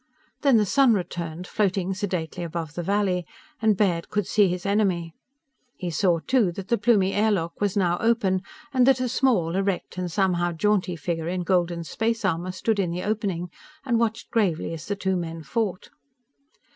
Then 0.41 0.57
the 0.57 0.65
sun 0.65 0.95
returned, 0.95 1.45
floating 1.45 1.93
sedately 1.93 2.43
above 2.43 2.73
the 2.73 2.81
valley, 2.81 3.23
and 3.61 3.77
Baird 3.77 4.09
could 4.09 4.25
see 4.25 4.47
his 4.47 4.65
enemy. 4.65 5.13
He 5.77 5.91
saw, 5.91 6.17
too, 6.17 6.51
that 6.53 6.69
the 6.69 6.77
Plumie 6.79 7.13
air 7.13 7.31
lock 7.31 7.61
was 7.61 7.77
now 7.77 7.99
open 7.99 8.41
and 8.73 8.87
that 8.87 8.99
a 8.99 9.07
small, 9.07 9.55
erect, 9.55 9.99
and 9.99 10.11
somehow 10.11 10.53
jaunty 10.53 10.95
figure 10.95 11.27
in 11.27 11.43
golden 11.43 11.83
space 11.83 12.25
armor 12.25 12.51
stood 12.51 12.79
in 12.79 12.89
the 12.89 13.03
opening 13.03 13.51
and 13.85 13.99
watched 13.99 14.31
gravely 14.31 14.73
as 14.73 14.87
the 14.87 14.95
two 14.95 15.15
men 15.15 15.43
fought. 15.43 15.91